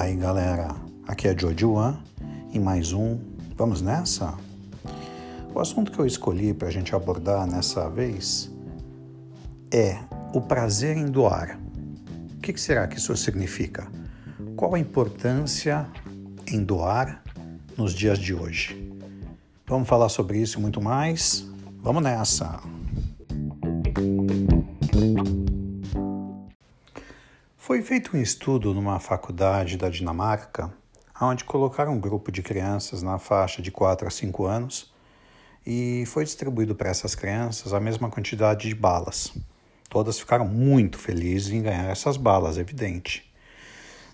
[0.00, 0.74] Fala aí galera,
[1.06, 1.98] aqui é Joe Juan
[2.54, 3.18] e mais um
[3.54, 4.32] Vamos Nessa?
[5.54, 8.50] O assunto que eu escolhi para a gente abordar nessa vez
[9.70, 9.98] é
[10.32, 11.60] o prazer em doar.
[12.34, 13.88] O que será que isso significa?
[14.56, 15.86] Qual a importância
[16.48, 17.22] em doar
[17.76, 18.90] nos dias de hoje?
[19.66, 21.46] Vamos falar sobre isso e muito mais?
[21.82, 22.58] Vamos nessa!
[27.90, 30.72] Feito um estudo numa faculdade da Dinamarca,
[31.20, 34.94] onde colocaram um grupo de crianças na faixa de 4 a 5 anos
[35.66, 39.32] e foi distribuído para essas crianças a mesma quantidade de balas.
[39.88, 43.28] Todas ficaram muito felizes em ganhar essas balas, evidente.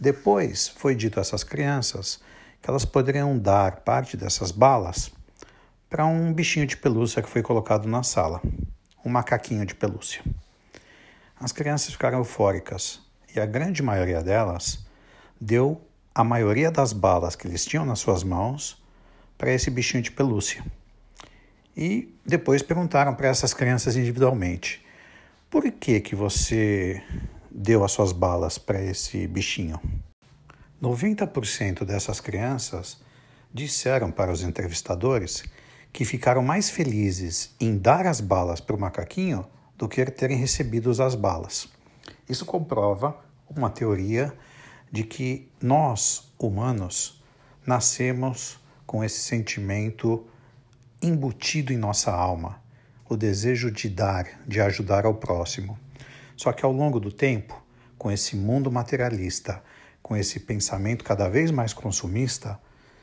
[0.00, 2.22] Depois foi dito a essas crianças
[2.62, 5.12] que elas poderiam dar parte dessas balas
[5.90, 8.40] para um bichinho de pelúcia que foi colocado na sala,
[9.04, 10.24] um macaquinho de pelúcia.
[11.38, 13.06] As crianças ficaram eufóricas
[13.38, 14.86] a grande maioria delas
[15.40, 15.80] deu
[16.14, 18.82] a maioria das balas que eles tinham nas suas mãos
[19.36, 20.64] para esse bichinho de pelúcia.
[21.76, 24.84] E depois perguntaram para essas crianças individualmente:
[25.48, 27.02] por que que você
[27.50, 29.80] deu as suas balas para esse bichinho?
[30.82, 33.00] 90% dessas crianças
[33.52, 35.44] disseram para os entrevistadores
[35.92, 40.90] que ficaram mais felizes em dar as balas para o macaquinho do que terem recebido
[40.90, 41.68] as balas.
[42.28, 43.16] Isso comprova
[43.50, 44.32] uma teoria
[44.90, 47.22] de que nós, humanos,
[47.66, 50.26] nascemos com esse sentimento
[51.02, 52.62] embutido em nossa alma,
[53.08, 55.78] o desejo de dar, de ajudar ao próximo.
[56.36, 57.62] Só que ao longo do tempo,
[57.96, 59.62] com esse mundo materialista,
[60.02, 62.58] com esse pensamento cada vez mais consumista,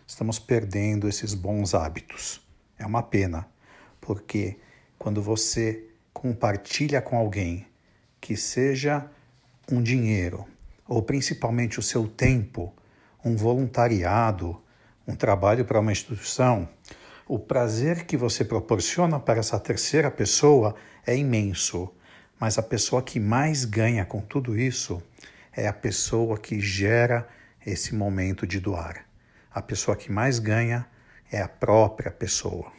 [0.07, 2.41] estamos perdendo esses bons hábitos.
[2.77, 3.47] É uma pena,
[4.01, 4.59] porque
[4.97, 7.67] quando você compartilha com alguém
[8.19, 9.09] que seja
[9.71, 10.45] um dinheiro,
[10.87, 12.73] ou principalmente o seu tempo,
[13.23, 14.61] um voluntariado,
[15.07, 16.69] um trabalho para uma instituição,
[17.27, 20.75] o prazer que você proporciona para essa terceira pessoa
[21.05, 21.91] é imenso.
[22.39, 25.01] Mas a pessoa que mais ganha com tudo isso
[25.51, 27.27] é a pessoa que gera
[27.65, 29.05] esse momento de doar.
[29.51, 30.85] A pessoa que mais ganha
[31.31, 32.71] é a própria pessoa.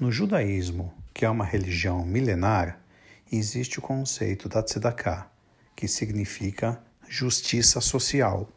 [0.00, 2.80] No judaísmo, que é uma religião milenar,
[3.30, 5.30] existe o conceito da tzedakah,
[5.76, 8.48] que significa justiça social,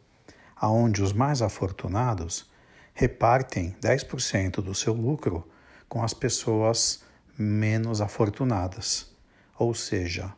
[0.56, 2.50] aonde os mais afortunados
[2.94, 5.48] repartem 10% do seu lucro
[5.88, 7.02] com as pessoas
[7.36, 9.10] menos afortunadas,
[9.58, 10.32] ou seja,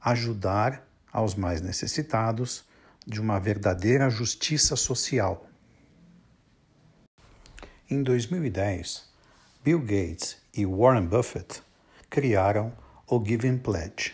[0.00, 2.64] ajudar aos mais necessitados
[3.06, 5.46] de uma verdadeira justiça social.
[7.88, 9.08] Em 2010,
[9.64, 11.62] Bill Gates e Warren Buffett
[12.08, 12.72] criaram
[13.10, 14.12] o Giving Pledge,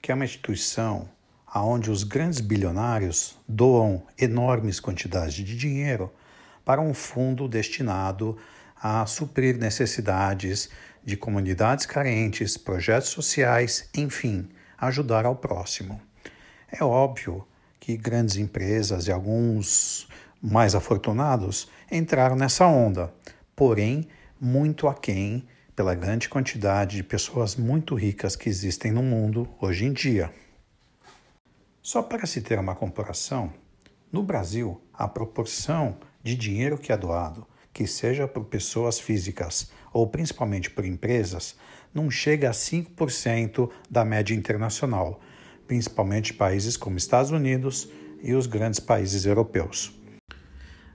[0.00, 1.06] que é uma instituição
[1.54, 6.10] onde os grandes bilionários doam enormes quantidades de dinheiro
[6.64, 8.38] para um fundo destinado
[8.80, 10.70] a suprir necessidades
[11.04, 14.48] de comunidades carentes, projetos sociais, enfim,
[14.78, 16.00] ajudar ao próximo.
[16.70, 17.46] É óbvio
[17.78, 20.08] que grandes empresas e alguns
[20.40, 23.12] mais afortunados entraram nessa onda,
[23.54, 24.08] porém,
[24.40, 29.92] muito aquém pela grande quantidade de pessoas muito ricas que existem no mundo hoje em
[29.92, 30.32] dia.
[31.80, 33.52] Só para se ter uma comparação,
[34.12, 40.06] no Brasil, a proporção de dinheiro que é doado, que seja por pessoas físicas ou
[40.06, 41.56] principalmente por empresas,
[41.92, 45.20] não chega a 5% da média internacional,
[45.66, 47.88] principalmente países como Estados Unidos
[48.22, 49.92] e os grandes países europeus.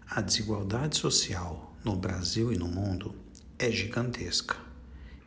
[0.09, 3.15] A desigualdade social no Brasil e no mundo
[3.59, 4.66] é gigantesca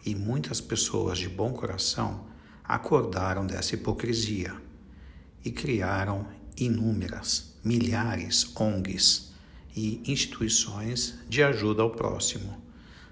[0.05, 2.27] e muitas pessoas de bom coração
[2.65, 4.55] acordaram dessa hipocrisia
[5.44, 9.33] e criaram inúmeras, milhares ONGs
[9.75, 12.61] e instituições de ajuda ao próximo.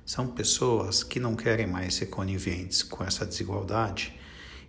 [0.04, 4.18] São pessoas que não querem mais ser coniventes com essa desigualdade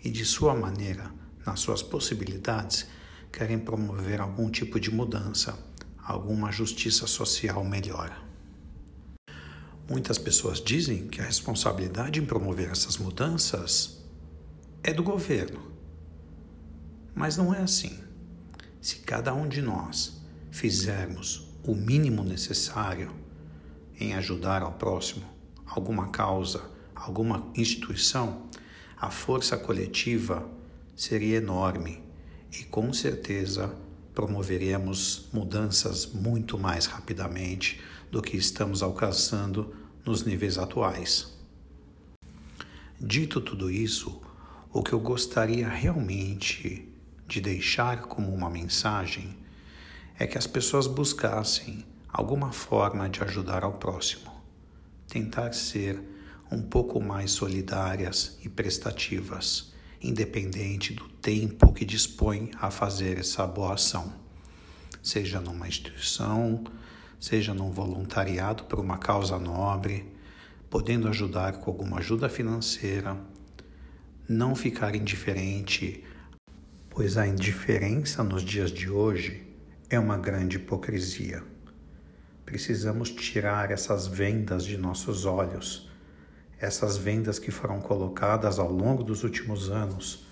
[0.04, 1.12] e, de sua maneira,
[1.46, 2.88] nas suas possibilidades,
[3.32, 5.58] querem promover algum tipo de mudança,
[6.04, 8.29] alguma justiça social melhor.
[9.90, 14.06] Muitas pessoas dizem que a responsabilidade em promover essas mudanças
[14.84, 15.60] é do governo.
[17.16, 17.98] Mas não é assim.
[18.80, 20.22] Se cada um de nós
[20.52, 23.12] fizermos o mínimo necessário
[24.00, 25.26] em ajudar ao próximo,
[25.66, 26.62] alguma causa,
[26.94, 28.48] alguma instituição,
[28.96, 30.48] a força coletiva
[30.96, 32.04] seria enorme
[32.52, 33.74] e com certeza
[34.14, 39.74] promoveremos mudanças muito mais rapidamente do que estamos alcançando
[40.06, 41.38] nos níveis atuais.
[43.00, 44.22] Dito tudo isso,
[44.72, 46.88] o que eu gostaria realmente
[47.28, 49.38] de deixar como uma mensagem
[50.18, 54.32] é que as pessoas buscassem alguma forma de ajudar ao próximo,
[55.08, 56.02] tentar ser
[56.52, 59.72] um pouco mais solidárias e prestativas,
[60.02, 64.14] independente do tempo que dispõe a fazer essa boa ação,
[65.02, 66.64] seja numa instituição,
[67.20, 70.12] seja num voluntariado por uma causa nobre,
[70.70, 73.18] podendo ajudar com alguma ajuda financeira,
[74.28, 76.04] não ficar indiferente,
[76.90, 79.48] pois a indiferença nos dias de hoje
[79.90, 81.44] é uma grande hipocrisia.
[82.46, 85.90] Precisamos tirar essas vendas de nossos olhos
[86.60, 90.28] essas vendas que foram colocadas ao longo dos últimos anos,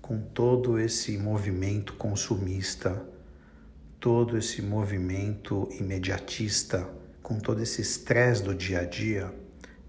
[0.00, 3.06] com todo esse movimento consumista,
[4.00, 6.88] todo esse movimento imediatista,
[7.22, 9.34] com todo esse estresse do dia a dia,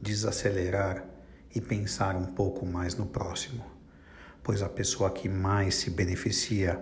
[0.02, 1.06] desacelerar
[1.54, 3.64] e pensar um pouco mais no próximo,
[4.44, 6.82] pois a pessoa que mais se beneficia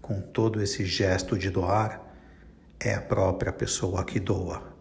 [0.00, 2.04] com todo esse gesto de doar
[2.80, 4.76] é a própria pessoa que doa.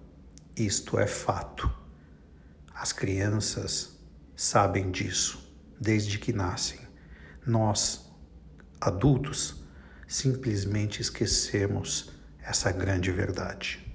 [0.56, 1.72] Isto é fato.
[2.74, 3.98] As crianças
[4.36, 6.80] sabem disso desde que nascem.
[7.46, 8.12] Nós,
[8.80, 9.67] adultos,
[10.08, 12.10] simplesmente esquecemos
[12.42, 13.86] essa grande verdade.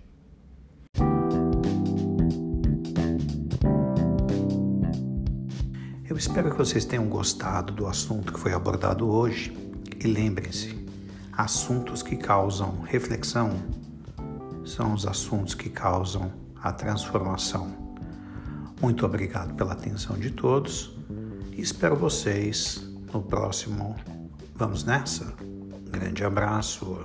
[6.08, 9.56] Eu espero que vocês tenham gostado do assunto que foi abordado hoje
[9.98, 10.86] e lembrem-se:
[11.32, 13.50] assuntos que causam reflexão
[14.64, 16.30] são os assuntos que causam
[16.62, 17.82] a transformação.
[18.80, 20.94] Muito obrigado pela atenção de todos
[21.52, 22.82] e espero vocês
[23.12, 23.96] no próximo
[24.54, 25.51] Vamos Nessa?
[25.92, 27.04] Grande abraço.